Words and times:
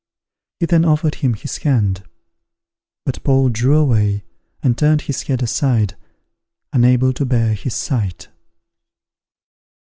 He 0.59 0.65
then 0.65 0.83
offered 0.83 1.13
him 1.21 1.35
his 1.35 1.57
hand; 1.59 2.03
but 3.05 3.23
Paul 3.23 3.49
drew 3.49 3.77
away 3.77 4.23
and 4.63 4.75
turned 4.75 5.01
his 5.01 5.21
head 5.21 5.43
aside, 5.43 5.95
unable 6.73 7.13
to 7.13 7.23
bear 7.23 7.53
his 7.53 7.75
sight. 7.75 8.27